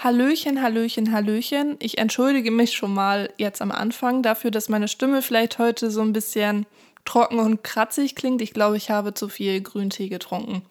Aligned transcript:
Hallöchen, 0.00 0.62
Hallöchen, 0.62 1.12
Hallöchen. 1.12 1.74
Ich 1.80 1.98
entschuldige 1.98 2.52
mich 2.52 2.74
schon 2.74 2.94
mal 2.94 3.30
jetzt 3.36 3.60
am 3.60 3.72
Anfang 3.72 4.22
dafür, 4.22 4.52
dass 4.52 4.68
meine 4.68 4.86
Stimme 4.86 5.22
vielleicht 5.22 5.58
heute 5.58 5.90
so 5.90 6.02
ein 6.02 6.12
bisschen 6.12 6.66
trocken 7.04 7.40
und 7.40 7.64
kratzig 7.64 8.14
klingt. 8.14 8.40
Ich 8.40 8.54
glaube, 8.54 8.76
ich 8.76 8.90
habe 8.90 9.12
zu 9.12 9.28
viel 9.28 9.60
Grüntee 9.60 10.08
getrunken. 10.08 10.62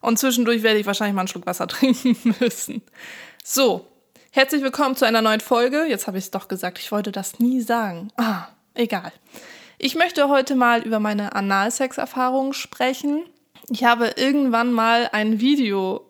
Und 0.00 0.20
zwischendurch 0.20 0.62
werde 0.62 0.78
ich 0.78 0.86
wahrscheinlich 0.86 1.16
mal 1.16 1.22
einen 1.22 1.28
Schluck 1.28 1.46
Wasser 1.46 1.66
trinken 1.68 2.16
müssen. 2.38 2.82
So, 3.42 3.88
herzlich 4.30 4.62
willkommen 4.62 4.94
zu 4.94 5.04
einer 5.04 5.20
neuen 5.20 5.40
Folge. 5.40 5.86
Jetzt 5.88 6.06
habe 6.06 6.18
ich 6.18 6.24
es 6.26 6.30
doch 6.30 6.46
gesagt, 6.46 6.78
ich 6.78 6.92
wollte 6.92 7.10
das 7.10 7.40
nie 7.40 7.60
sagen. 7.60 8.12
Ah, 8.16 8.46
egal. 8.74 9.12
Ich 9.78 9.96
möchte 9.96 10.28
heute 10.28 10.54
mal 10.54 10.82
über 10.82 11.00
meine 11.00 11.34
Analsex-Erfahrungen 11.34 12.52
sprechen. 12.52 13.24
Ich 13.68 13.82
habe 13.82 14.12
irgendwann 14.16 14.72
mal 14.72 15.08
ein 15.10 15.40
Video 15.40 16.06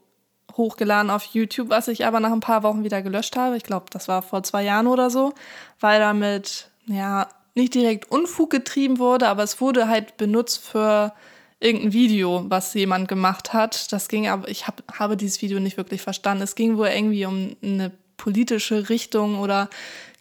hochgeladen 0.56 1.10
auf 1.10 1.24
YouTube, 1.24 1.68
was 1.68 1.88
ich 1.88 2.06
aber 2.06 2.20
nach 2.20 2.32
ein 2.32 2.40
paar 2.40 2.62
Wochen 2.62 2.84
wieder 2.84 3.02
gelöscht 3.02 3.36
habe. 3.36 3.56
Ich 3.56 3.64
glaube, 3.64 3.86
das 3.90 4.08
war 4.08 4.22
vor 4.22 4.42
zwei 4.42 4.62
Jahren 4.64 4.86
oder 4.86 5.10
so, 5.10 5.34
weil 5.80 6.00
damit, 6.00 6.70
ja, 6.86 7.28
nicht 7.54 7.74
direkt 7.74 8.10
Unfug 8.10 8.50
getrieben 8.50 8.98
wurde, 8.98 9.28
aber 9.28 9.42
es 9.42 9.60
wurde 9.60 9.88
halt 9.88 10.16
benutzt 10.16 10.64
für 10.64 11.12
irgendein 11.60 11.92
Video, 11.92 12.44
was 12.48 12.74
jemand 12.74 13.08
gemacht 13.08 13.52
hat. 13.52 13.92
Das 13.92 14.08
ging 14.08 14.28
aber, 14.28 14.48
ich 14.48 14.66
hab, 14.66 14.82
habe 14.98 15.16
dieses 15.16 15.40
Video 15.40 15.60
nicht 15.60 15.76
wirklich 15.76 16.02
verstanden. 16.02 16.42
Es 16.42 16.56
ging 16.56 16.76
wohl 16.76 16.88
irgendwie 16.88 17.26
um 17.26 17.56
eine 17.62 17.92
politische 18.16 18.88
Richtung 18.88 19.38
oder 19.38 19.70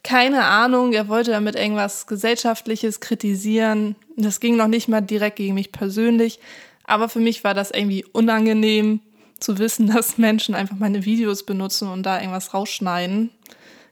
keine 0.03 0.43
Ahnung. 0.45 0.93
Er 0.93 1.07
wollte 1.07 1.31
damit 1.31 1.55
irgendwas 1.55 2.07
Gesellschaftliches 2.07 2.99
kritisieren. 2.99 3.95
Das 4.15 4.39
ging 4.39 4.55
noch 4.55 4.67
nicht 4.67 4.87
mal 4.87 5.01
direkt 5.01 5.37
gegen 5.37 5.55
mich 5.55 5.71
persönlich. 5.71 6.39
Aber 6.85 7.09
für 7.09 7.19
mich 7.19 7.43
war 7.43 7.53
das 7.53 7.71
irgendwie 7.71 8.05
unangenehm, 8.05 8.99
zu 9.43 9.59
wissen, 9.59 9.87
dass 9.93 10.17
Menschen 10.17 10.55
einfach 10.55 10.77
meine 10.77 11.05
Videos 11.05 11.43
benutzen 11.43 11.87
und 11.89 12.03
da 12.03 12.19
irgendwas 12.19 12.53
rausschneiden. 12.53 13.29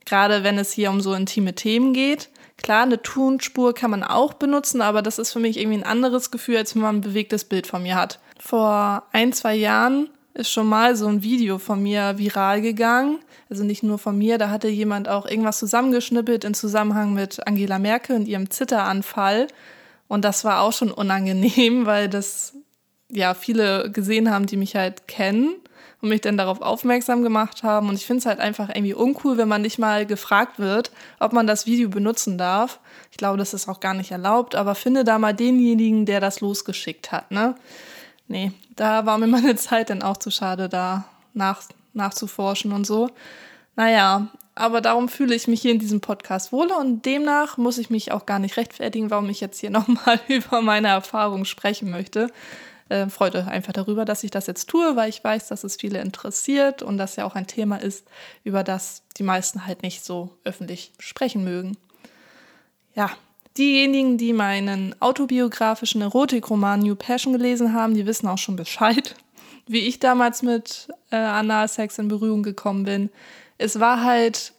Gerade 0.05 0.43
wenn 0.43 0.57
es 0.57 0.71
hier 0.71 0.89
um 0.89 1.01
so 1.01 1.13
intime 1.13 1.53
Themen 1.53 1.93
geht. 1.93 2.29
Klar, 2.57 2.83
eine 2.83 3.01
Tonspur 3.01 3.73
kann 3.73 3.91
man 3.91 4.03
auch 4.03 4.33
benutzen, 4.33 4.81
aber 4.81 5.01
das 5.01 5.19
ist 5.19 5.31
für 5.31 5.39
mich 5.39 5.57
irgendwie 5.57 5.79
ein 5.79 5.83
anderes 5.83 6.31
Gefühl, 6.31 6.57
als 6.57 6.75
wenn 6.75 6.81
man 6.81 6.97
ein 6.97 7.01
bewegtes 7.01 7.45
Bild 7.45 7.65
von 7.65 7.83
mir 7.83 7.95
hat. 7.95 8.19
Vor 8.39 9.03
ein, 9.11 9.33
zwei 9.33 9.55
Jahren 9.55 10.09
ist 10.33 10.51
schon 10.51 10.67
mal 10.67 10.95
so 10.95 11.07
ein 11.07 11.23
Video 11.23 11.57
von 11.57 11.81
mir 11.81 12.17
viral 12.17 12.61
gegangen. 12.61 13.19
Also 13.49 13.63
nicht 13.63 13.83
nur 13.83 13.97
von 13.97 14.17
mir, 14.17 14.37
da 14.37 14.49
hatte 14.49 14.69
jemand 14.69 15.09
auch 15.09 15.25
irgendwas 15.25 15.59
zusammengeschnippelt 15.59 16.43
in 16.43 16.53
Zusammenhang 16.53 17.13
mit 17.13 17.45
Angela 17.45 17.79
Merkel 17.79 18.15
und 18.15 18.27
ihrem 18.27 18.49
Zitteranfall. 18.49 19.47
Und 20.07 20.23
das 20.23 20.45
war 20.45 20.61
auch 20.61 20.73
schon 20.73 20.91
unangenehm, 20.91 21.85
weil 21.85 22.09
das 22.09 22.53
ja 23.11 23.33
viele 23.33 23.91
gesehen 23.91 24.31
haben, 24.31 24.45
die 24.45 24.57
mich 24.57 24.75
halt 24.75 25.07
kennen 25.07 25.55
und 26.01 26.09
mich 26.09 26.21
dann 26.21 26.37
darauf 26.37 26.61
aufmerksam 26.61 27.21
gemacht 27.21 27.63
haben. 27.63 27.89
Und 27.89 27.95
ich 27.95 28.05
finde 28.05 28.19
es 28.19 28.25
halt 28.25 28.39
einfach 28.39 28.69
irgendwie 28.69 28.93
uncool, 28.93 29.37
wenn 29.37 29.47
man 29.47 29.61
nicht 29.61 29.77
mal 29.77 30.05
gefragt 30.05 30.59
wird, 30.59 30.91
ob 31.19 31.33
man 31.33 31.47
das 31.47 31.65
Video 31.65 31.89
benutzen 31.89 32.37
darf. 32.37 32.79
Ich 33.11 33.17
glaube, 33.17 33.37
das 33.37 33.53
ist 33.53 33.67
auch 33.67 33.79
gar 33.79 33.93
nicht 33.93 34.11
erlaubt, 34.11 34.55
aber 34.55 34.75
finde 34.75 35.03
da 35.03 35.19
mal 35.19 35.33
denjenigen, 35.33 36.05
der 36.05 36.19
das 36.19 36.41
losgeschickt 36.41 37.11
hat, 37.11 37.31
ne? 37.31 37.55
Nee, 38.27 38.51
da 38.75 39.05
war 39.05 39.17
mir 39.17 39.27
meine 39.27 39.55
Zeit 39.55 39.89
dann 39.89 40.01
auch 40.01 40.17
zu 40.17 40.31
schade, 40.31 40.69
da 40.69 41.05
nach, 41.33 41.61
nachzuforschen 41.93 42.71
und 42.71 42.85
so. 42.85 43.09
Naja, 43.75 44.27
aber 44.55 44.81
darum 44.81 45.07
fühle 45.07 45.35
ich 45.35 45.47
mich 45.47 45.61
hier 45.61 45.71
in 45.71 45.79
diesem 45.79 46.01
Podcast 46.01 46.51
wohl 46.51 46.71
und 46.71 47.05
demnach 47.05 47.57
muss 47.57 47.77
ich 47.77 47.89
mich 47.89 48.11
auch 48.11 48.25
gar 48.25 48.39
nicht 48.39 48.57
rechtfertigen, 48.57 49.09
warum 49.09 49.29
ich 49.29 49.39
jetzt 49.39 49.59
hier 49.59 49.69
nochmal 49.69 50.19
über 50.27 50.61
meine 50.61 50.87
Erfahrungen 50.87 51.45
sprechen 51.45 51.91
möchte 51.91 52.31
äh, 52.91 53.09
Freude 53.09 53.47
einfach 53.47 53.73
darüber, 53.73 54.03
dass 54.05 54.23
ich 54.23 54.31
das 54.31 54.47
jetzt 54.47 54.69
tue, 54.69 54.95
weil 54.95 55.09
ich 55.09 55.23
weiß, 55.23 55.47
dass 55.47 55.63
es 55.63 55.77
viele 55.77 56.01
interessiert 56.01 56.83
und 56.83 56.97
das 56.97 57.15
ja 57.15 57.25
auch 57.25 57.35
ein 57.35 57.47
Thema 57.47 57.77
ist, 57.77 58.05
über 58.43 58.63
das 58.63 59.03
die 59.17 59.23
meisten 59.23 59.65
halt 59.65 59.81
nicht 59.81 60.03
so 60.03 60.37
öffentlich 60.43 60.91
sprechen 60.99 61.43
mögen. 61.43 61.77
Ja, 62.93 63.09
diejenigen, 63.57 64.17
die 64.17 64.33
meinen 64.33 64.93
autobiografischen 65.01 66.01
Erotikroman 66.01 66.81
New 66.81 66.95
Passion 66.95 67.33
gelesen 67.33 67.73
haben, 67.73 67.93
die 67.93 68.05
wissen 68.05 68.27
auch 68.27 68.37
schon 68.37 68.57
Bescheid, 68.57 69.15
wie 69.67 69.87
ich 69.87 69.99
damals 69.99 70.41
mit 70.41 70.89
äh, 71.11 71.15
Analsex 71.15 71.97
in 71.97 72.09
Berührung 72.09 72.43
gekommen 72.43 72.83
bin. 72.83 73.09
Es 73.57 73.79
war 73.79 74.03
halt, 74.03 74.53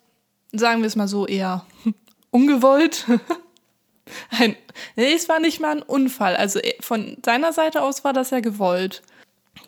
sagen 0.52 0.80
wir 0.80 0.86
es 0.86 0.96
mal 0.96 1.08
so, 1.08 1.26
eher 1.26 1.66
ungewollt. 2.30 3.06
Ein, 4.30 4.56
nee, 4.96 5.12
es 5.14 5.28
war 5.28 5.40
nicht 5.40 5.60
mal 5.60 5.76
ein 5.76 5.82
Unfall. 5.82 6.36
Also 6.36 6.58
äh, 6.58 6.74
von 6.80 7.18
seiner 7.24 7.52
Seite 7.52 7.82
aus 7.82 8.04
war 8.04 8.12
das 8.12 8.30
ja 8.30 8.40
gewollt. 8.40 9.02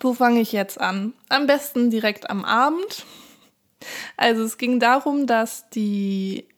Wo 0.01 0.15
fange 0.15 0.41
ich 0.41 0.53
jetzt 0.53 0.81
an? 0.81 1.15
Am 1.29 1.47
besten 1.47 1.91
direkt 1.91 2.31
am 2.31 2.45
Abend. 2.45 3.05
Also 4.17 4.43
es 4.43 4.59
ging 4.59 4.81
darum, 4.81 5.27
dass 5.27 5.69
die 5.71 6.49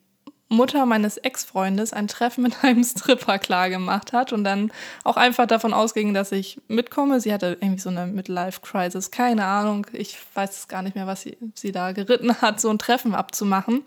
Mutter 0.49 0.87
meines 0.87 1.17
Ex-Freundes 1.17 1.93
ein 1.93 2.07
Treffen 2.07 2.43
mit 2.43 2.63
einem 2.63 2.85
Stripper 2.85 3.39
klar 3.39 3.69
gemacht 3.69 4.13
hat 4.13 4.33
und 4.33 4.45
dann 4.45 4.71
auch 5.03 5.17
einfach 5.17 5.47
davon 5.47 5.75
ausging, 5.75 6.15
dass 6.15 6.31
ich 6.31 6.61
mitkomme. 6.69 7.21
Sie 7.21 7.33
hatte 7.33 7.59
irgendwie 7.61 7.81
so 7.81 7.91
eine 7.91 8.07
Midlife-Crisis, 8.07 9.11
keine 9.11 9.45
Ahnung. 9.45 9.87
Ich 9.93 10.17
weiß 10.35 10.69
gar 10.69 10.83
nicht 10.83 10.95
mehr, 10.95 11.09
was 11.09 11.23
sie, 11.23 11.37
sie 11.55 11.73
da 11.73 11.93
geritten 11.93 12.41
hat, 12.41 12.61
so 12.61 12.71
ein 12.71 12.79
Treffen 12.79 13.15
abzumachen. 13.15 13.83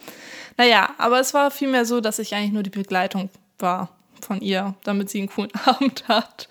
Naja, 0.58 0.90
aber 0.98 1.20
es 1.20 1.34
war 1.34 1.50
vielmehr 1.50 1.86
so, 1.86 2.02
dass 2.02 2.20
ich 2.20 2.36
eigentlich 2.36 2.52
nur 2.52 2.64
die 2.64 2.70
Begleitung 2.70 3.30
war 3.62 3.90
von 4.22 4.42
ihr, 4.42 4.76
damit 4.84 5.10
sie 5.10 5.20
einen 5.20 5.30
coolen 5.30 5.52
Abend 5.66 6.08
hat. 6.08 6.50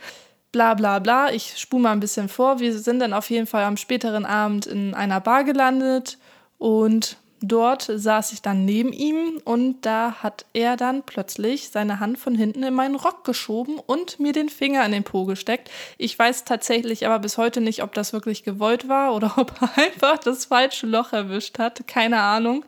Bla 0.52 0.74
bla 0.74 0.98
bla, 0.98 1.30
ich 1.30 1.58
spule 1.58 1.82
mal 1.82 1.92
ein 1.92 2.00
bisschen 2.00 2.28
vor. 2.28 2.58
Wir 2.58 2.76
sind 2.78 3.00
dann 3.00 3.12
auf 3.12 3.28
jeden 3.30 3.46
Fall 3.46 3.64
am 3.64 3.76
späteren 3.76 4.24
Abend 4.24 4.66
in 4.66 4.94
einer 4.94 5.20
Bar 5.20 5.44
gelandet 5.44 6.18
und 6.56 7.18
dort 7.40 7.82
saß 7.82 8.32
ich 8.32 8.42
dann 8.42 8.64
neben 8.64 8.92
ihm 8.92 9.40
und 9.44 9.82
da 9.82 10.16
hat 10.22 10.46
er 10.52 10.76
dann 10.76 11.02
plötzlich 11.02 11.70
seine 11.70 12.00
Hand 12.00 12.18
von 12.18 12.34
hinten 12.34 12.62
in 12.62 12.74
meinen 12.74 12.96
Rock 12.96 13.24
geschoben 13.24 13.78
und 13.78 14.18
mir 14.18 14.32
den 14.32 14.48
Finger 14.48 14.84
in 14.84 14.92
den 14.92 15.04
Po 15.04 15.24
gesteckt. 15.24 15.70
Ich 15.98 16.18
weiß 16.18 16.44
tatsächlich 16.44 17.06
aber 17.06 17.18
bis 17.18 17.38
heute 17.38 17.60
nicht, 17.60 17.82
ob 17.82 17.94
das 17.94 18.12
wirklich 18.12 18.42
gewollt 18.42 18.88
war 18.88 19.14
oder 19.14 19.34
ob 19.38 19.52
er 19.60 19.78
einfach 19.78 20.18
das 20.18 20.46
falsche 20.46 20.86
Loch 20.86 21.12
erwischt 21.12 21.58
hat. 21.58 21.86
Keine 21.86 22.20
Ahnung. 22.20 22.64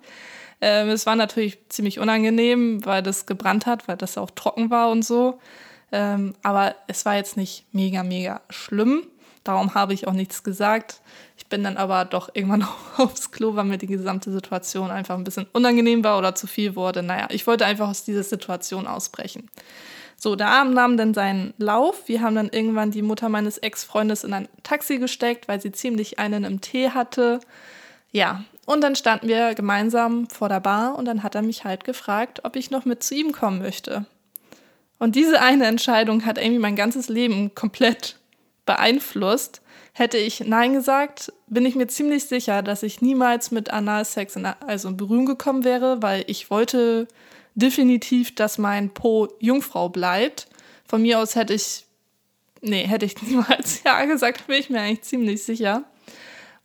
Ähm, 0.60 0.88
es 0.90 1.06
war 1.06 1.16
natürlich 1.16 1.58
ziemlich 1.68 1.98
unangenehm, 1.98 2.84
weil 2.84 3.02
das 3.02 3.26
gebrannt 3.26 3.66
hat, 3.66 3.88
weil 3.88 3.96
das 3.96 4.18
auch 4.18 4.30
trocken 4.30 4.70
war 4.70 4.90
und 4.90 5.04
so. 5.04 5.38
Ähm, 5.92 6.34
aber 6.42 6.76
es 6.86 7.04
war 7.04 7.16
jetzt 7.16 7.36
nicht 7.36 7.64
mega, 7.72 8.02
mega 8.02 8.40
schlimm. 8.50 9.06
Darum 9.42 9.74
habe 9.74 9.94
ich 9.94 10.06
auch 10.06 10.12
nichts 10.12 10.42
gesagt. 10.42 11.00
Ich 11.38 11.46
bin 11.46 11.64
dann 11.64 11.78
aber 11.78 12.04
doch 12.04 12.28
irgendwann 12.34 12.66
aufs 12.98 13.30
Klo, 13.30 13.56
weil 13.56 13.64
mir 13.64 13.78
die 13.78 13.86
gesamte 13.86 14.30
Situation 14.30 14.90
einfach 14.90 15.16
ein 15.16 15.24
bisschen 15.24 15.46
unangenehm 15.52 16.04
war 16.04 16.18
oder 16.18 16.34
zu 16.34 16.46
viel 16.46 16.76
wurde. 16.76 17.02
Naja, 17.02 17.28
ich 17.30 17.46
wollte 17.46 17.64
einfach 17.64 17.88
aus 17.88 18.04
dieser 18.04 18.22
Situation 18.22 18.86
ausbrechen. 18.86 19.48
So, 20.16 20.36
der 20.36 20.48
Abend 20.48 20.74
nahm 20.74 20.98
dann 20.98 21.14
seinen 21.14 21.54
Lauf. 21.56 22.06
Wir 22.06 22.20
haben 22.20 22.34
dann 22.34 22.50
irgendwann 22.50 22.90
die 22.90 23.00
Mutter 23.00 23.30
meines 23.30 23.56
Ex-Freundes 23.56 24.22
in 24.22 24.34
ein 24.34 24.48
Taxi 24.62 24.98
gesteckt, 24.98 25.48
weil 25.48 25.62
sie 25.62 25.72
ziemlich 25.72 26.18
einen 26.18 26.44
im 26.44 26.60
Tee 26.60 26.90
hatte. 26.90 27.40
Ja, 28.12 28.44
und 28.66 28.82
dann 28.82 28.96
standen 28.96 29.28
wir 29.28 29.54
gemeinsam 29.54 30.28
vor 30.28 30.48
der 30.48 30.60
Bar 30.60 30.96
und 30.96 31.04
dann 31.04 31.22
hat 31.22 31.34
er 31.34 31.42
mich 31.42 31.64
halt 31.64 31.84
gefragt, 31.84 32.40
ob 32.44 32.56
ich 32.56 32.70
noch 32.70 32.84
mit 32.84 33.02
zu 33.02 33.14
ihm 33.14 33.32
kommen 33.32 33.58
möchte. 33.60 34.06
Und 34.98 35.16
diese 35.16 35.40
eine 35.40 35.66
Entscheidung 35.66 36.26
hat 36.26 36.38
irgendwie 36.38 36.58
mein 36.58 36.76
ganzes 36.76 37.08
Leben 37.08 37.54
komplett 37.54 38.16
beeinflusst. 38.66 39.62
Hätte 39.92 40.18
ich 40.18 40.40
Nein 40.40 40.74
gesagt, 40.74 41.32
bin 41.48 41.66
ich 41.66 41.74
mir 41.74 41.88
ziemlich 41.88 42.24
sicher, 42.24 42.62
dass 42.62 42.82
ich 42.82 43.00
niemals 43.00 43.50
mit 43.50 43.70
Analsex 43.70 44.36
in, 44.36 44.46
also 44.46 44.88
in 44.88 44.96
Berührung 44.96 45.26
gekommen 45.26 45.64
wäre, 45.64 46.02
weil 46.02 46.24
ich 46.26 46.50
wollte 46.50 47.08
definitiv, 47.54 48.34
dass 48.34 48.58
mein 48.58 48.90
Po 48.90 49.28
Jungfrau 49.40 49.88
bleibt. 49.88 50.48
Von 50.86 51.02
mir 51.02 51.18
aus 51.18 51.34
hätte 51.34 51.54
ich, 51.54 51.86
nee, 52.60 52.86
hätte 52.86 53.06
ich 53.06 53.20
niemals 53.22 53.82
Ja 53.84 54.04
gesagt, 54.04 54.46
bin 54.46 54.56
ich 54.56 54.70
mir 54.70 54.80
eigentlich 54.80 55.02
ziemlich 55.02 55.42
sicher. 55.42 55.84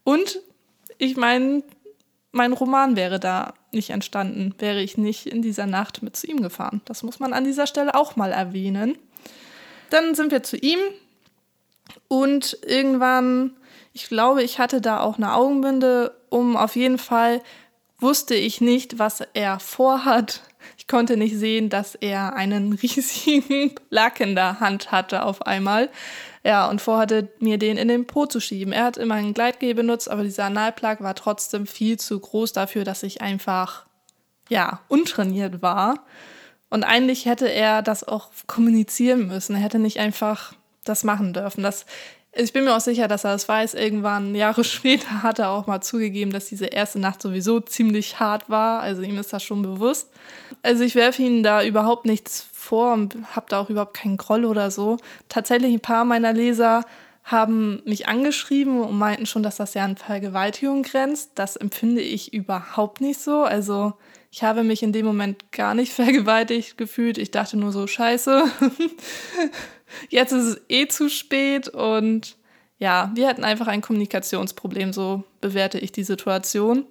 Und 0.04 0.40
ich 0.98 1.18
meine, 1.18 1.64
mein 2.32 2.54
Roman 2.54 2.96
wäre 2.96 3.20
da 3.20 3.54
nicht 3.72 3.92
entstanden, 3.92 4.54
wäre 4.60 4.82
ich 4.82 4.98
nicht 4.98 5.26
in 5.26 5.42
dieser 5.42 5.68
Nacht 5.68 6.04
mit 6.04 6.16
zu 6.16 6.28
ihm 6.28 6.42
gefahren. 6.42 6.82
Das 6.86 7.04
muss 7.04 7.20
man 7.20 7.34
an 7.34 7.44
dieser 7.44 7.68
Stelle 7.68 7.96
auch 7.96 8.16
mal 8.16 8.32
erwähnen. 8.32 8.98
Dann 9.90 10.16
sind 10.16 10.32
wir 10.32 10.44
zu 10.44 10.58
ihm 10.58 10.80
und 12.08 12.58
irgendwann, 12.66 13.56
ich 13.94 14.08
glaube, 14.08 14.44
ich 14.44 14.60
hatte 14.60 14.82
da 14.82 15.00
auch 15.02 15.18
eine 15.18 15.34
Augenbinde 15.34 16.16
um. 16.30 16.58
Auf 16.58 16.76
jeden 16.76 16.98
Fall 16.98 17.42
wusste 18.06 18.36
ich 18.36 18.62
nicht, 18.62 19.00
was 19.00 19.24
er 19.34 19.60
vorhat. 19.60 20.44
Ich 20.78 20.88
konnte 20.88 21.18
nicht 21.18 21.36
sehen, 21.36 21.70
dass 21.70 21.96
er 21.96 22.36
einen 22.36 22.74
riesigen 22.82 23.74
Lack 23.90 24.20
in 24.20 24.36
der 24.36 24.60
Hand 24.60 24.92
hatte 24.92 25.24
auf 25.24 25.42
einmal. 25.42 25.90
Ja, 26.44 26.70
und 26.70 26.82
vorhatte, 26.82 27.30
mir 27.40 27.58
den 27.58 27.78
in 27.78 27.88
den 27.88 28.06
Po 28.06 28.28
zu 28.28 28.40
schieben. 28.40 28.72
Er 28.72 28.84
hat 28.84 28.98
immer 28.98 29.16
ein 29.16 29.34
Gleitgel 29.34 29.74
benutzt, 29.74 30.10
aber 30.10 30.24
dieser 30.24 30.46
Analplug 30.46 31.02
war 31.02 31.16
trotzdem 31.16 31.66
viel 31.66 31.98
zu 31.98 32.20
groß 32.20 32.54
dafür, 32.54 32.84
dass 32.84 33.02
ich 33.02 33.22
einfach, 33.22 33.88
ja, 34.50 34.82
untrainiert 34.88 35.64
war. 35.64 36.06
Und 36.70 36.84
eigentlich 36.84 37.26
hätte 37.26 37.52
er 37.52 37.82
das 37.82 38.08
auch 38.08 38.30
kommunizieren 38.46 39.28
müssen. 39.28 39.56
Er 39.56 39.64
hätte 39.64 39.80
nicht 39.80 40.00
einfach 40.00 40.54
das 40.84 41.04
machen 41.04 41.34
dürfen. 41.34 41.64
Das 41.64 41.88
Ich 42.38 42.52
bin 42.52 42.66
mir 42.66 42.76
auch 42.76 42.82
sicher, 42.82 43.08
dass 43.08 43.24
er 43.24 43.32
das 43.32 43.48
weiß. 43.48 43.76
Irgendwann, 43.76 44.36
Jahre 44.36 44.64
später, 44.66 45.24
hat 45.24 45.40
er 45.40 45.52
auch 45.52 45.68
mal 45.68 45.82
zugegeben, 45.82 46.32
dass 46.32 46.48
diese 46.48 46.66
erste 46.66 47.00
Nacht 47.00 47.22
sowieso 47.22 47.62
ziemlich 47.62 48.20
hart 48.20 48.50
war. 48.50 48.82
Also 48.82 49.04
ihm 49.04 49.18
ist 49.18 49.32
das 49.32 49.42
schon 49.44 49.62
bewusst. 49.62 50.10
Also 50.62 50.84
ich 50.84 50.96
werfe 50.96 51.22
ihm 51.22 51.44
da 51.44 51.64
überhaupt 51.64 52.06
nichts 52.06 52.46
vor 52.52 52.94
und 52.94 53.16
habe 53.36 53.46
da 53.48 53.62
auch 53.62 53.70
überhaupt 53.70 53.94
keinen 53.94 54.18
Groll 54.18 54.44
oder 54.44 54.70
so. 54.70 54.98
Tatsächlich 55.30 55.74
ein 55.74 55.80
paar 55.80 56.04
meiner 56.04 56.34
Leser 56.34 56.84
haben 57.24 57.82
mich 57.86 58.08
angeschrieben 58.08 58.82
und 58.82 58.98
meinten 58.98 59.26
schon, 59.26 59.42
dass 59.42 59.56
das 59.56 59.74
ja 59.74 59.86
an 59.86 59.96
Vergewaltigung 59.96 60.84
grenzt. 60.84 61.32
Das 61.36 61.56
empfinde 61.56 62.02
ich 62.02 62.34
überhaupt 62.34 63.00
nicht 63.00 63.20
so. 63.20 63.44
Also 63.44 63.94
ich 64.36 64.44
habe 64.44 64.66
mich 64.66 64.84
in 64.84 64.92
dem 64.92 65.06
Moment 65.06 65.54
gar 65.54 65.74
nicht 65.74 65.94
vergewaltigt 65.94 66.78
gefühlt. 66.78 67.18
Ich 67.18 67.32
dachte 67.32 67.56
nur 67.56 67.72
so, 67.72 67.88
scheiße. 67.88 68.44
Jetzt 70.10 70.34
ist 70.34 70.44
es 70.44 70.62
eh 70.68 70.88
zu 70.88 71.10
spät 71.10 71.70
und 71.70 72.36
ja, 72.78 73.12
wir 73.16 73.30
hatten 73.30 73.46
einfach 73.46 73.68
ein 73.68 73.80
Kommunikationsproblem, 73.80 74.92
so 74.92 75.24
bewerte 75.40 75.80
ich 75.80 75.94
die 75.94 76.04
Situation. 76.04 76.86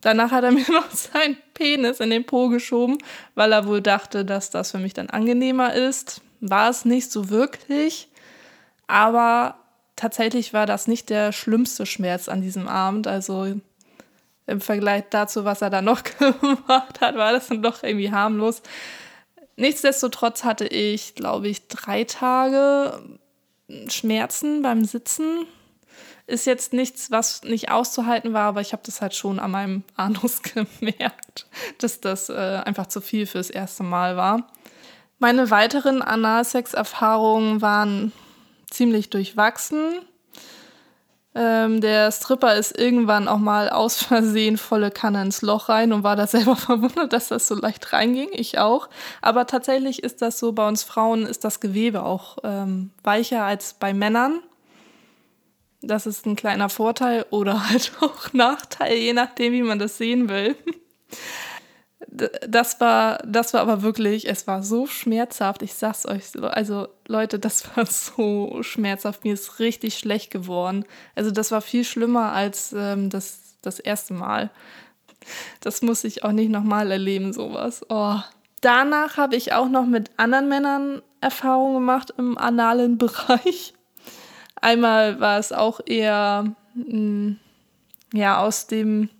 Danach 0.00 0.32
hat 0.32 0.42
er 0.42 0.50
mir 0.50 0.68
noch 0.68 0.90
seinen 0.90 1.36
Penis 1.54 2.00
in 2.00 2.10
den 2.10 2.24
Po 2.24 2.48
geschoben, 2.48 2.98
weil 3.36 3.52
er 3.52 3.68
wohl 3.68 3.80
dachte, 3.80 4.24
dass 4.24 4.50
das 4.50 4.72
für 4.72 4.78
mich 4.78 4.94
dann 4.94 5.10
angenehmer 5.10 5.74
ist. 5.74 6.22
War 6.40 6.68
es 6.68 6.84
nicht 6.84 7.12
so 7.12 7.30
wirklich. 7.30 8.08
Aber 8.88 9.58
tatsächlich 9.94 10.52
war 10.52 10.66
das 10.66 10.88
nicht 10.88 11.08
der 11.08 11.30
schlimmste 11.30 11.86
Schmerz 11.86 12.28
an 12.28 12.42
diesem 12.42 12.66
Abend. 12.66 13.06
Also 13.06 13.60
im 14.52 14.60
Vergleich 14.60 15.04
dazu, 15.10 15.44
was 15.44 15.62
er 15.62 15.70
da 15.70 15.82
noch 15.82 16.02
gemacht 16.18 17.00
hat, 17.00 17.16
war 17.16 17.32
das 17.32 17.48
dann 17.48 17.62
doch 17.62 17.82
irgendwie 17.82 18.12
harmlos. 18.12 18.62
Nichtsdestotrotz 19.56 20.44
hatte 20.44 20.66
ich, 20.66 21.14
glaube 21.14 21.48
ich, 21.48 21.66
drei 21.68 22.04
Tage 22.04 23.02
Schmerzen 23.88 24.62
beim 24.62 24.84
Sitzen. 24.84 25.46
Ist 26.26 26.46
jetzt 26.46 26.72
nichts, 26.72 27.10
was 27.10 27.42
nicht 27.42 27.70
auszuhalten 27.70 28.32
war, 28.32 28.44
aber 28.44 28.60
ich 28.60 28.72
habe 28.72 28.82
das 28.86 29.00
halt 29.00 29.14
schon 29.14 29.38
an 29.38 29.50
meinem 29.50 29.84
Anus 29.96 30.42
gemerkt, 30.42 31.46
dass 31.78 32.00
das 32.00 32.28
äh, 32.28 32.62
einfach 32.64 32.86
zu 32.86 33.00
viel 33.00 33.26
fürs 33.26 33.50
erste 33.50 33.82
Mal 33.82 34.16
war. 34.16 34.48
Meine 35.18 35.50
weiteren 35.50 36.02
Analsex-Erfahrungen 36.02 37.60
waren 37.60 38.12
ziemlich 38.70 39.10
durchwachsen. 39.10 40.00
Ähm, 41.34 41.80
der 41.80 42.12
Stripper 42.12 42.56
ist 42.56 42.78
irgendwann 42.78 43.26
auch 43.26 43.38
mal 43.38 43.70
aus 43.70 44.02
Versehen 44.02 44.58
volle 44.58 44.90
Kanne 44.90 45.22
ins 45.22 45.40
Loch 45.40 45.70
rein 45.70 45.92
und 45.92 46.02
war 46.02 46.14
da 46.16 46.26
selber 46.26 46.56
verwundert, 46.56 47.12
dass 47.12 47.28
das 47.28 47.48
so 47.48 47.54
leicht 47.54 47.92
reinging. 47.92 48.28
Ich 48.32 48.58
auch. 48.58 48.88
Aber 49.22 49.46
tatsächlich 49.46 50.02
ist 50.02 50.20
das 50.20 50.38
so, 50.38 50.52
bei 50.52 50.66
uns 50.68 50.82
Frauen 50.82 51.24
ist 51.24 51.44
das 51.44 51.60
Gewebe 51.60 52.02
auch 52.02 52.38
ähm, 52.44 52.90
weicher 53.02 53.44
als 53.44 53.74
bei 53.74 53.94
Männern. 53.94 54.40
Das 55.80 56.06
ist 56.06 56.26
ein 56.26 56.36
kleiner 56.36 56.68
Vorteil 56.68 57.24
oder 57.30 57.68
halt 57.70 57.92
auch 58.00 58.32
Nachteil, 58.32 58.96
je 58.96 59.14
nachdem, 59.14 59.52
wie 59.54 59.62
man 59.62 59.78
das 59.78 59.96
sehen 59.96 60.28
will 60.28 60.54
das 62.46 62.80
war, 62.80 63.18
das 63.26 63.54
war 63.54 63.60
aber 63.60 63.82
wirklich, 63.82 64.28
es 64.28 64.46
war 64.46 64.62
so 64.62 64.86
schmerzhaft. 64.86 65.62
Ich 65.62 65.74
sag's 65.74 66.06
euch, 66.06 66.24
also 66.42 66.88
Leute, 67.12 67.38
das 67.38 67.76
war 67.76 67.86
so 67.86 68.62
schmerzhaft. 68.62 69.24
Mir 69.24 69.34
ist 69.34 69.60
richtig 69.60 69.96
schlecht 69.98 70.30
geworden. 70.30 70.84
Also 71.14 71.30
das 71.30 71.52
war 71.52 71.60
viel 71.60 71.84
schlimmer 71.84 72.32
als 72.32 72.74
ähm, 72.76 73.10
das, 73.10 73.58
das 73.62 73.78
erste 73.78 74.14
Mal. 74.14 74.50
Das 75.60 75.82
muss 75.82 76.02
ich 76.02 76.24
auch 76.24 76.32
nicht 76.32 76.50
nochmal 76.50 76.90
erleben, 76.90 77.32
sowas. 77.32 77.84
Oh. 77.88 78.16
Danach 78.60 79.16
habe 79.16 79.36
ich 79.36 79.52
auch 79.52 79.68
noch 79.68 79.86
mit 79.86 80.10
anderen 80.16 80.48
Männern 80.48 81.02
Erfahrungen 81.20 81.74
gemacht 81.74 82.12
im 82.16 82.38
analen 82.38 82.98
Bereich. 82.98 83.74
Einmal 84.60 85.20
war 85.20 85.38
es 85.38 85.52
auch 85.52 85.80
eher 85.84 86.54
mh, 86.74 86.96
mm, 86.96 87.40
ja 88.14 88.40
aus 88.40 88.66
dem 88.66 89.10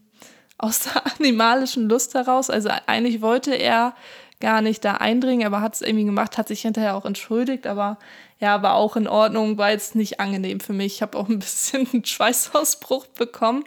aus 0.59 0.85
der 0.85 1.03
animalischen 1.19 1.89
Lust 1.89 2.15
heraus. 2.15 2.49
Also 2.49 2.71
eigentlich 2.87 3.21
wollte 3.21 3.55
er 3.55 3.95
gar 4.43 4.61
nicht 4.61 4.85
da 4.85 4.95
eindringen, 4.95 5.47
aber 5.47 5.63
hat 5.63 5.75
es 5.75 5.81
irgendwie 5.81 6.05
gemacht, 6.05 6.37
hat 6.37 6.49
sich 6.49 6.61
hinterher 6.61 6.97
auch 6.97 7.07
entschuldigt, 7.07 7.67
aber 7.67 7.99
ja, 8.41 8.63
war 8.63 8.75
auch 8.75 8.97
in 8.97 9.09
Ordnung, 9.09 9.57
war 9.57 9.71
jetzt 9.71 9.95
nicht 9.95 10.21
angenehm 10.21 10.61
für 10.61 10.75
mich. 10.75 10.97
Ich 10.97 11.03
habe 11.03 11.17
auch 11.17 11.29
ein 11.29 11.39
bisschen 11.41 11.89
einen 11.91 12.05
Schweißausbruch 12.05 13.07
bekommen. 13.07 13.65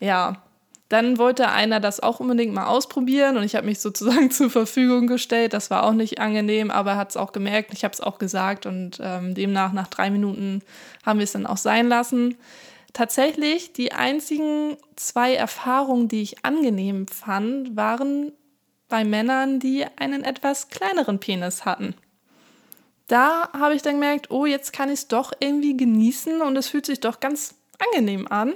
Ja, 0.00 0.42
dann 0.90 1.16
wollte 1.16 1.48
einer 1.48 1.80
das 1.80 2.00
auch 2.00 2.20
unbedingt 2.20 2.52
mal 2.52 2.66
ausprobieren 2.66 3.38
und 3.38 3.44
ich 3.44 3.54
habe 3.54 3.66
mich 3.66 3.80
sozusagen 3.80 4.30
zur 4.32 4.50
Verfügung 4.50 5.06
gestellt. 5.06 5.54
Das 5.54 5.70
war 5.70 5.84
auch 5.84 5.94
nicht 5.94 6.20
angenehm, 6.20 6.70
aber 6.70 6.92
er 6.92 6.96
hat 6.96 7.10
es 7.10 7.16
auch 7.16 7.32
gemerkt. 7.32 7.72
Ich 7.72 7.84
habe 7.84 7.94
es 7.94 8.00
auch 8.00 8.18
gesagt 8.18 8.66
und 8.66 8.98
ähm, 9.00 9.34
demnach 9.34 9.72
nach 9.72 9.86
drei 9.86 10.10
Minuten 10.10 10.60
haben 11.06 11.20
wir 11.20 11.24
es 11.24 11.32
dann 11.32 11.46
auch 11.46 11.56
sein 11.56 11.88
lassen 11.88 12.36
tatsächlich 12.94 13.72
die 13.74 13.92
einzigen 13.92 14.78
zwei 14.96 15.34
Erfahrungen, 15.34 16.08
die 16.08 16.22
ich 16.22 16.44
angenehm 16.44 17.06
fand, 17.06 17.76
waren 17.76 18.32
bei 18.88 19.04
Männern, 19.04 19.60
die 19.60 19.84
einen 19.96 20.24
etwas 20.24 20.68
kleineren 20.68 21.18
Penis 21.18 21.64
hatten. 21.64 21.94
Da 23.06 23.50
habe 23.52 23.74
ich 23.74 23.82
dann 23.82 23.94
gemerkt, 23.94 24.30
oh, 24.30 24.46
jetzt 24.46 24.72
kann 24.72 24.88
ich 24.88 25.00
es 25.00 25.08
doch 25.08 25.32
irgendwie 25.40 25.76
genießen 25.76 26.40
und 26.40 26.56
es 26.56 26.68
fühlt 26.68 26.86
sich 26.86 27.00
doch 27.00 27.20
ganz 27.20 27.54
angenehm 27.78 28.26
an. 28.28 28.54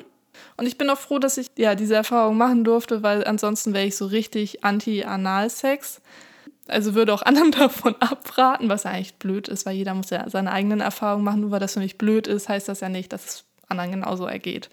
Und 0.56 0.66
ich 0.66 0.78
bin 0.78 0.88
auch 0.90 0.98
froh, 0.98 1.18
dass 1.18 1.36
ich 1.36 1.48
ja 1.56 1.74
diese 1.74 1.96
Erfahrung 1.96 2.36
machen 2.36 2.64
durfte, 2.64 3.02
weil 3.02 3.24
ansonsten 3.24 3.74
wäre 3.74 3.86
ich 3.86 3.96
so 3.96 4.06
richtig 4.06 4.64
anti-Analsex. 4.64 6.00
Also 6.66 6.94
würde 6.94 7.12
auch 7.12 7.22
anderen 7.26 7.50
davon 7.50 7.96
abraten, 8.00 8.68
was 8.68 8.84
ja 8.84 8.90
eigentlich 8.90 9.16
blöd 9.16 9.48
ist, 9.48 9.66
weil 9.66 9.76
jeder 9.76 9.94
muss 9.94 10.10
ja 10.10 10.28
seine 10.30 10.52
eigenen 10.52 10.80
Erfahrungen 10.80 11.24
machen. 11.24 11.40
Nur 11.40 11.50
weil 11.50 11.60
das 11.60 11.74
für 11.74 11.80
mich 11.80 11.98
blöd 11.98 12.26
ist, 12.26 12.48
heißt 12.48 12.68
das 12.68 12.80
ja 12.80 12.88
nicht, 12.88 13.12
dass 13.12 13.24
es 13.24 13.44
anderen 13.68 13.90
genauso 13.90 14.26
ergeht. 14.26 14.70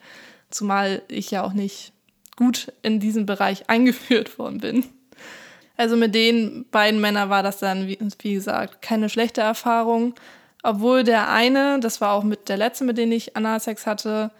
Zumal 0.50 1.02
ich 1.08 1.32
ja 1.32 1.44
auch 1.44 1.54
nicht 1.54 1.92
gut 2.36 2.72
in 2.82 3.00
diesen 3.00 3.26
Bereich 3.26 3.70
eingeführt 3.70 4.40
worden 4.40 4.60
bin. 4.60 4.86
Also 5.78 5.96
mit 5.98 6.16
den 6.16 6.66
beiden 6.72 7.02
Männern 7.02 7.30
war 7.30 7.44
das 7.44 7.60
dann, 7.60 7.88
wie, 7.88 8.00
wie 8.20 8.34
gesagt, 8.34 8.82
keine 8.82 9.10
schlechte 9.10 9.42
Erfahrung. 9.42 10.16
Obwohl 10.64 11.04
der 11.04 11.30
eine, 11.30 11.80
das 11.80 12.02
war 12.02 12.14
auch 12.14 12.24
mit 12.24 12.50
der 12.50 12.58
letzte, 12.58 12.86
mit 12.86 12.98
dem 12.98 13.12
ich 13.12 13.36
Analsex 13.36 13.86
hatte, 13.86 14.32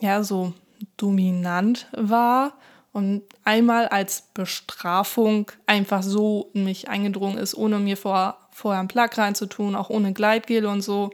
ja, 0.00 0.22
so 0.22 0.52
dominant 0.96 1.86
war 1.92 2.52
und 2.92 3.22
einmal 3.44 3.88
als 3.88 4.28
Bestrafung 4.34 5.50
einfach 5.66 6.02
so 6.02 6.50
in 6.52 6.64
mich 6.64 6.88
eingedrungen 6.88 7.38
ist, 7.38 7.54
ohne 7.54 7.78
mir 7.78 7.96
vor, 7.96 8.36
vorher 8.50 8.80
einen 8.80 8.88
Plug 8.88 9.08
reinzutun, 9.16 9.74
auch 9.74 9.90
ohne 9.90 10.12
Gleitgel 10.12 10.66
und 10.66 10.82
so 10.82 11.10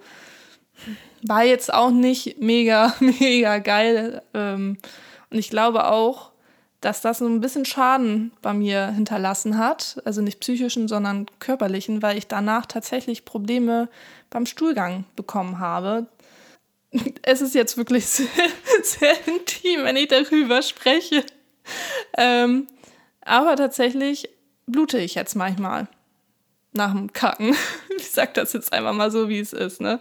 war 1.26 1.44
jetzt 1.44 1.72
auch 1.72 1.90
nicht 1.90 2.40
mega, 2.40 2.94
mega 3.00 3.58
geil. 3.58 4.22
Ähm, 4.34 4.78
und 5.30 5.38
ich 5.38 5.50
glaube 5.50 5.86
auch, 5.90 6.30
dass 6.84 7.00
das 7.00 7.18
so 7.18 7.26
ein 7.26 7.40
bisschen 7.40 7.64
Schaden 7.64 8.32
bei 8.42 8.52
mir 8.52 8.88
hinterlassen 8.88 9.56
hat. 9.56 10.02
Also 10.04 10.20
nicht 10.20 10.40
psychischen, 10.40 10.86
sondern 10.86 11.26
körperlichen, 11.38 12.02
weil 12.02 12.18
ich 12.18 12.26
danach 12.26 12.66
tatsächlich 12.66 13.24
Probleme 13.24 13.88
beim 14.28 14.44
Stuhlgang 14.46 15.04
bekommen 15.16 15.58
habe. 15.58 16.06
Es 17.22 17.40
ist 17.40 17.56
jetzt 17.56 17.76
wirklich 17.76 18.06
sehr, 18.06 18.28
sehr 18.82 19.26
intim, 19.26 19.82
wenn 19.82 19.96
ich 19.96 20.08
darüber 20.08 20.62
spreche. 20.62 21.24
Ähm, 22.16 22.68
aber 23.22 23.56
tatsächlich 23.56 24.28
blute 24.66 24.98
ich 24.98 25.16
jetzt 25.16 25.34
manchmal 25.34 25.88
nach 26.72 26.92
dem 26.92 27.12
Kacken. 27.12 27.56
Ich 27.96 28.10
sag 28.10 28.34
das 28.34 28.52
jetzt 28.52 28.72
einfach 28.72 28.92
mal 28.92 29.10
so, 29.10 29.28
wie 29.28 29.38
es 29.38 29.52
ist, 29.52 29.80
ne? 29.80 29.98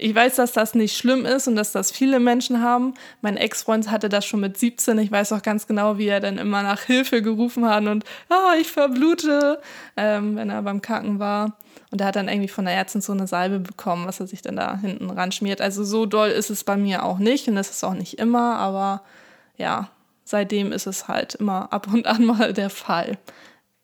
Ich 0.00 0.14
weiß, 0.14 0.36
dass 0.36 0.52
das 0.52 0.76
nicht 0.76 0.96
schlimm 0.96 1.26
ist 1.26 1.48
und 1.48 1.56
dass 1.56 1.72
das 1.72 1.90
viele 1.90 2.20
Menschen 2.20 2.62
haben. 2.62 2.94
Mein 3.20 3.36
Ex-Freund 3.36 3.90
hatte 3.90 4.08
das 4.08 4.24
schon 4.24 4.38
mit 4.38 4.56
17. 4.56 4.96
Ich 4.98 5.10
weiß 5.10 5.32
auch 5.32 5.42
ganz 5.42 5.66
genau, 5.66 5.98
wie 5.98 6.06
er 6.06 6.20
dann 6.20 6.38
immer 6.38 6.62
nach 6.62 6.82
Hilfe 6.82 7.20
gerufen 7.20 7.68
hat 7.68 7.84
und 7.84 8.04
oh, 8.30 8.60
ich 8.60 8.68
verblute, 8.68 9.60
ähm, 9.96 10.36
wenn 10.36 10.50
er 10.50 10.62
beim 10.62 10.82
Kacken 10.82 11.18
war. 11.18 11.58
Und 11.90 12.00
er 12.00 12.06
hat 12.06 12.16
dann 12.16 12.28
irgendwie 12.28 12.48
von 12.48 12.64
der 12.64 12.74
Ärztin 12.74 13.00
so 13.00 13.12
eine 13.12 13.26
Salbe 13.26 13.58
bekommen, 13.58 14.06
was 14.06 14.20
er 14.20 14.28
sich 14.28 14.40
dann 14.40 14.54
da 14.54 14.78
hinten 14.78 15.10
ran 15.10 15.32
schmiert. 15.32 15.60
Also 15.60 15.82
so 15.82 16.06
doll 16.06 16.28
ist 16.28 16.50
es 16.50 16.62
bei 16.62 16.76
mir 16.76 17.04
auch 17.04 17.18
nicht 17.18 17.48
und 17.48 17.56
das 17.56 17.70
ist 17.70 17.82
auch 17.82 17.94
nicht 17.94 18.20
immer, 18.20 18.56
aber 18.56 19.02
ja, 19.56 19.90
seitdem 20.22 20.70
ist 20.70 20.86
es 20.86 21.08
halt 21.08 21.34
immer 21.34 21.72
ab 21.72 21.88
und 21.92 22.06
an 22.06 22.24
mal 22.24 22.52
der 22.52 22.70
Fall. 22.70 23.18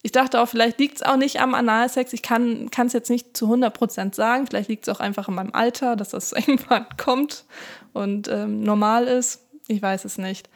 Ich 0.05 0.13
dachte 0.13 0.43
auch, 0.43 0.47
vielleicht 0.47 0.79
liegt 0.79 0.97
es 0.97 1.03
auch 1.03 1.17
nicht 1.17 1.41
am 1.41 1.55
Analsex. 1.55 2.13
Ich 2.13 2.21
kann 2.21 2.69
es 2.77 2.93
jetzt 2.93 3.09
nicht 3.09 3.35
zu 3.35 3.51
100% 3.51 4.15
sagen. 4.15 4.47
Vielleicht 4.47 4.69
liegt 4.69 4.87
es 4.87 4.95
auch 4.95 5.01
einfach 5.01 5.29
in 5.29 5.35
meinem 5.35 5.55
Alter, 5.55 5.97
dass 5.97 6.11
das 6.11 6.33
irgendwann 6.33 6.85
kommt 6.99 7.47
und 7.95 8.29
ähm, 8.29 8.63
normal 8.63 9.05
ist. 9.05 9.41
Ich 9.67 9.81
weiß 9.81 10.05
es 10.05 10.19
nicht. 10.19 10.51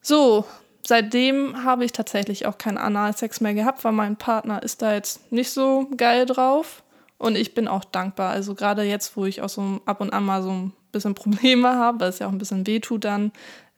So, 0.00 0.44
seitdem 0.84 1.62
habe 1.62 1.84
ich 1.84 1.92
tatsächlich 1.92 2.44
auch 2.46 2.58
keinen 2.58 2.78
Analsex 2.78 3.40
mehr 3.40 3.54
gehabt, 3.54 3.84
weil 3.84 3.92
mein 3.92 4.16
Partner 4.16 4.60
ist 4.60 4.82
da 4.82 4.92
jetzt 4.92 5.30
nicht 5.30 5.52
so 5.52 5.88
geil 5.96 6.26
drauf. 6.26 6.82
Und 7.18 7.36
ich 7.36 7.54
bin 7.54 7.68
auch 7.68 7.84
dankbar. 7.84 8.32
Also 8.32 8.56
gerade 8.56 8.82
jetzt, 8.82 9.16
wo 9.16 9.24
ich 9.24 9.40
auch 9.40 9.50
so 9.50 9.80
ab 9.86 10.00
und 10.00 10.12
an 10.12 10.24
mal 10.24 10.42
so 10.42 10.50
ein 10.50 10.72
bisschen 10.90 11.14
Probleme 11.14 11.76
habe, 11.76 12.00
weil 12.00 12.08
es 12.08 12.18
ja 12.18 12.26
auch 12.26 12.32
ein 12.32 12.38
bisschen 12.38 12.66
wehtut, 12.66 13.04
dann 13.04 13.30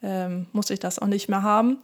ähm, 0.02 0.46
muss 0.52 0.70
ich 0.70 0.80
das 0.80 0.98
auch 0.98 1.06
nicht 1.06 1.28
mehr 1.28 1.42
haben. 1.42 1.80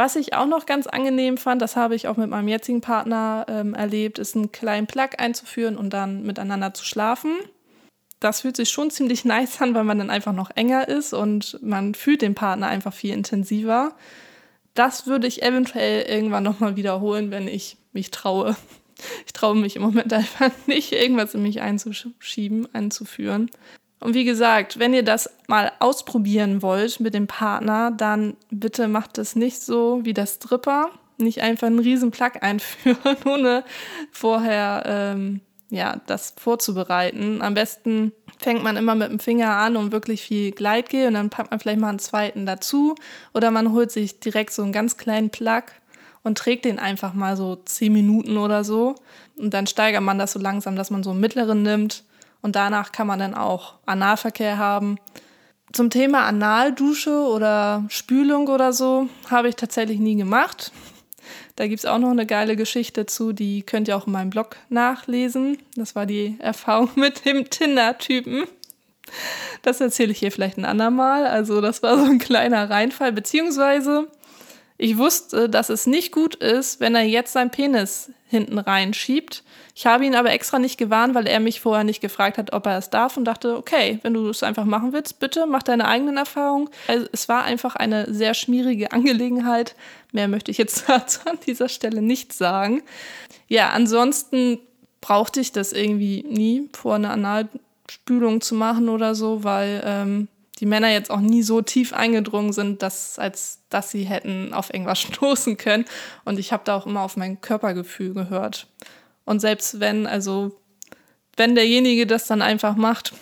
Was 0.00 0.16
ich 0.16 0.32
auch 0.32 0.46
noch 0.46 0.64
ganz 0.64 0.86
angenehm 0.86 1.36
fand, 1.36 1.60
das 1.60 1.76
habe 1.76 1.94
ich 1.94 2.08
auch 2.08 2.16
mit 2.16 2.30
meinem 2.30 2.48
jetzigen 2.48 2.80
Partner 2.80 3.44
ähm, 3.50 3.74
erlebt, 3.74 4.18
ist 4.18 4.34
einen 4.34 4.50
kleinen 4.50 4.86
Plug 4.86 5.10
einzuführen 5.18 5.76
und 5.76 5.92
dann 5.92 6.22
miteinander 6.22 6.72
zu 6.72 6.86
schlafen. 6.86 7.34
das 8.18 8.40
fühlt 8.40 8.56
sich 8.56 8.70
schon 8.70 8.90
ziemlich 8.90 9.24
nice 9.26 9.60
an, 9.60 9.74
weil 9.74 9.84
man 9.84 9.98
dann 9.98 10.08
einfach 10.08 10.32
noch 10.32 10.50
enger 10.56 10.88
ist 10.88 11.12
und 11.12 11.58
man 11.60 11.94
fühlt 11.94 12.22
den 12.22 12.34
Partner 12.34 12.68
einfach 12.68 12.94
viel 12.94 13.12
intensiver. 13.12 13.94
Das 14.72 15.06
würde 15.06 15.26
ich 15.26 15.42
eventuell 15.42 16.08
irgendwann 16.08 16.44
nochmal 16.44 16.76
wiederholen, 16.76 17.30
wenn 17.30 17.46
ich 17.46 17.76
mich 17.92 18.10
traue. 18.10 18.56
Ich 19.26 19.34
traue 19.34 19.54
mich 19.54 19.76
im 19.76 19.82
Moment 19.82 20.10
einfach 20.14 20.50
nicht, 20.66 20.92
irgendwas 20.92 21.34
in 21.34 21.42
mich 21.42 21.60
einzuschieben, 21.60 22.74
einzuführen. 22.74 23.50
Und 24.00 24.14
wie 24.14 24.24
gesagt, 24.24 24.78
wenn 24.78 24.94
ihr 24.94 25.02
das 25.02 25.30
mal 25.46 25.72
ausprobieren 25.78 26.62
wollt 26.62 27.00
mit 27.00 27.12
dem 27.12 27.26
Partner, 27.26 27.90
dann 27.90 28.36
bitte 28.50 28.88
macht 28.88 29.18
es 29.18 29.36
nicht 29.36 29.60
so 29.60 30.00
wie 30.02 30.14
das 30.14 30.36
Stripper. 30.36 30.88
Nicht 31.18 31.42
einfach 31.42 31.66
einen 31.66 31.78
riesen 31.78 32.10
Plug 32.10 32.32
einführen, 32.40 33.16
ohne 33.26 33.62
vorher 34.10 34.82
ähm, 34.86 35.42
ja, 35.68 36.00
das 36.06 36.34
vorzubereiten. 36.38 37.42
Am 37.42 37.52
besten 37.52 38.12
fängt 38.38 38.64
man 38.64 38.78
immer 38.78 38.94
mit 38.94 39.10
dem 39.10 39.20
Finger 39.20 39.56
an 39.56 39.76
und 39.76 39.92
wirklich 39.92 40.22
viel 40.22 40.50
Gleitgel 40.50 41.06
und 41.06 41.14
dann 41.14 41.30
packt 41.30 41.50
man 41.50 41.60
vielleicht 41.60 41.80
mal 41.80 41.90
einen 41.90 41.98
zweiten 41.98 42.46
dazu. 42.46 42.94
Oder 43.34 43.50
man 43.50 43.72
holt 43.72 43.92
sich 43.92 44.18
direkt 44.18 44.52
so 44.52 44.62
einen 44.62 44.72
ganz 44.72 44.96
kleinen 44.96 45.28
Plug 45.28 45.64
und 46.22 46.38
trägt 46.38 46.64
den 46.64 46.78
einfach 46.78 47.12
mal 47.12 47.36
so 47.36 47.56
zehn 47.56 47.92
Minuten 47.92 48.38
oder 48.38 48.64
so. 48.64 48.94
Und 49.36 49.52
dann 49.52 49.66
steigert 49.66 50.02
man 50.02 50.18
das 50.18 50.32
so 50.32 50.38
langsam, 50.38 50.74
dass 50.74 50.90
man 50.90 51.02
so 51.02 51.10
einen 51.10 51.20
mittleren 51.20 51.62
nimmt 51.62 52.02
und 52.42 52.56
danach 52.56 52.92
kann 52.92 53.06
man 53.06 53.18
dann 53.18 53.34
auch 53.34 53.74
Analverkehr 53.86 54.58
haben. 54.58 54.98
Zum 55.72 55.90
Thema 55.90 56.24
Analdusche 56.24 57.12
oder 57.12 57.84
Spülung 57.88 58.48
oder 58.48 58.72
so 58.72 59.08
habe 59.30 59.48
ich 59.48 59.56
tatsächlich 59.56 60.00
nie 60.00 60.16
gemacht. 60.16 60.72
Da 61.56 61.66
gibt 61.66 61.80
es 61.80 61.86
auch 61.86 61.98
noch 61.98 62.10
eine 62.10 62.26
geile 62.26 62.56
Geschichte 62.56 63.06
zu, 63.06 63.32
die 63.32 63.62
könnt 63.62 63.86
ihr 63.86 63.96
auch 63.96 64.06
in 64.06 64.12
meinem 64.12 64.30
Blog 64.30 64.56
nachlesen. 64.68 65.58
Das 65.76 65.94
war 65.94 66.06
die 66.06 66.36
Erfahrung 66.38 66.90
mit 66.96 67.24
dem 67.24 67.48
Tinder-Typen. 67.48 68.44
Das 69.62 69.80
erzähle 69.80 70.12
ich 70.12 70.18
hier 70.18 70.32
vielleicht 70.32 70.56
ein 70.56 70.64
andermal. 70.64 71.26
Also, 71.26 71.60
das 71.60 71.82
war 71.82 71.98
so 71.98 72.04
ein 72.04 72.18
kleiner 72.18 72.70
Reinfall, 72.70 73.12
beziehungsweise 73.12 74.08
ich 74.78 74.96
wusste, 74.96 75.48
dass 75.48 75.68
es 75.68 75.86
nicht 75.86 76.12
gut 76.12 76.34
ist, 76.36 76.80
wenn 76.80 76.94
er 76.94 77.02
jetzt 77.02 77.34
seinen 77.34 77.50
Penis 77.50 78.10
hinten 78.30 78.58
reinschiebt. 78.58 79.42
Ich 79.74 79.86
habe 79.86 80.06
ihn 80.06 80.14
aber 80.14 80.30
extra 80.30 80.60
nicht 80.60 80.78
gewarnt, 80.78 81.14
weil 81.14 81.26
er 81.26 81.40
mich 81.40 81.60
vorher 81.60 81.82
nicht 81.82 82.00
gefragt 82.00 82.38
hat, 82.38 82.52
ob 82.52 82.64
er 82.66 82.78
es 82.78 82.88
darf 82.88 83.16
und 83.16 83.24
dachte, 83.24 83.56
okay, 83.56 83.98
wenn 84.02 84.14
du 84.14 84.28
es 84.28 84.44
einfach 84.44 84.64
machen 84.64 84.92
willst, 84.92 85.18
bitte 85.18 85.46
mach 85.46 85.64
deine 85.64 85.88
eigenen 85.88 86.16
Erfahrungen. 86.16 86.70
Also 86.86 87.06
es 87.10 87.28
war 87.28 87.42
einfach 87.42 87.74
eine 87.74 88.12
sehr 88.14 88.34
schmierige 88.34 88.92
Angelegenheit. 88.92 89.74
Mehr 90.12 90.28
möchte 90.28 90.52
ich 90.52 90.58
jetzt 90.58 90.84
dazu 90.88 91.20
an 91.28 91.38
dieser 91.44 91.68
Stelle 91.68 92.02
nicht 92.02 92.32
sagen. 92.32 92.82
Ja, 93.48 93.70
ansonsten 93.70 94.60
brauchte 95.00 95.40
ich 95.40 95.50
das 95.50 95.72
irgendwie 95.72 96.24
nie, 96.28 96.68
vor 96.72 96.94
einer 96.94 97.10
Analspülung 97.10 98.40
zu 98.42 98.54
machen 98.54 98.88
oder 98.88 99.16
so, 99.16 99.42
weil 99.42 99.82
ähm, 99.84 100.28
die 100.60 100.66
Männer 100.66 100.90
jetzt 100.90 101.10
auch 101.10 101.20
nie 101.20 101.42
so 101.42 101.62
tief 101.62 101.92
eingedrungen 101.92 102.52
sind, 102.52 102.82
dass, 102.82 103.18
als 103.18 103.60
dass 103.70 103.90
sie 103.90 104.04
hätten 104.04 104.52
auf 104.52 104.72
irgendwas 104.72 105.00
stoßen 105.00 105.56
können. 105.56 105.86
Und 106.24 106.38
ich 106.38 106.52
habe 106.52 106.62
da 106.64 106.76
auch 106.76 106.86
immer 106.86 107.00
auf 107.00 107.16
mein 107.16 107.40
Körpergefühl 107.40 108.14
gehört. 108.14 108.68
Und 109.24 109.40
selbst 109.40 109.80
wenn, 109.80 110.06
also 110.06 110.60
wenn 111.36 111.54
derjenige 111.54 112.06
das 112.06 112.26
dann 112.26 112.42
einfach 112.42 112.76
macht, 112.76 113.14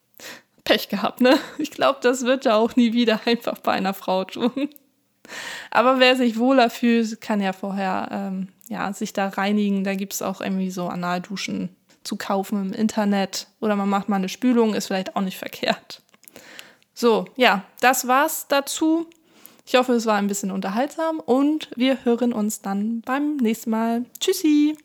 Pech 0.64 0.88
gehabt, 0.88 1.20
ne? 1.20 1.38
Ich 1.58 1.70
glaube, 1.70 1.98
das 2.02 2.24
wird 2.24 2.46
er 2.46 2.56
auch 2.56 2.76
nie 2.76 2.92
wieder 2.92 3.20
einfach 3.26 3.58
bei 3.58 3.72
einer 3.72 3.94
Frau 3.94 4.24
tun. 4.24 4.68
Aber 5.70 5.98
wer 5.98 6.14
sich 6.14 6.38
wohler 6.38 6.70
fühlt, 6.70 7.20
kann 7.20 7.40
ja 7.40 7.52
vorher 7.52 8.08
ähm, 8.12 8.48
ja, 8.68 8.92
sich 8.92 9.12
da 9.12 9.28
reinigen. 9.28 9.82
Da 9.82 9.94
gibt 9.94 10.12
es 10.12 10.22
auch 10.22 10.40
irgendwie 10.40 10.70
so 10.70 10.88
Analduschen 10.88 11.74
zu 12.04 12.16
kaufen 12.16 12.66
im 12.66 12.72
Internet. 12.72 13.48
Oder 13.60 13.74
man 13.74 13.88
macht 13.88 14.08
mal 14.08 14.16
eine 14.16 14.28
Spülung, 14.28 14.74
ist 14.74 14.86
vielleicht 14.86 15.16
auch 15.16 15.22
nicht 15.22 15.38
verkehrt. 15.38 16.02
So, 16.98 17.26
ja, 17.36 17.62
das 17.80 18.08
war's 18.08 18.46
dazu. 18.48 19.06
Ich 19.66 19.74
hoffe, 19.74 19.92
es 19.92 20.06
war 20.06 20.16
ein 20.16 20.28
bisschen 20.28 20.50
unterhaltsam 20.50 21.20
und 21.20 21.68
wir 21.76 22.06
hören 22.06 22.32
uns 22.32 22.62
dann 22.62 23.02
beim 23.02 23.36
nächsten 23.36 23.68
Mal. 23.70 24.06
Tschüssi! 24.18 24.78